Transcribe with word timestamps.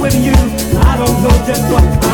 with 0.00 0.14
you. 0.24 0.32
I 0.32 0.96
don't 0.96 1.22
know 1.22 1.46
just 1.46 1.70
what. 1.70 2.09